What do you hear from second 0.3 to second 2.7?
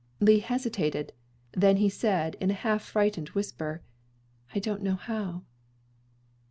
hesitated, and then said in a